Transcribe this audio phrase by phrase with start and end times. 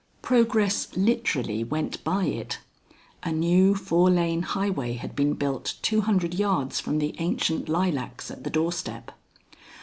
[0.23, 2.57] Progress literally went by it:
[3.21, 8.31] a new four lane highway had been built two hundred yards from the ancient lilacs
[8.31, 9.11] at the doorstep.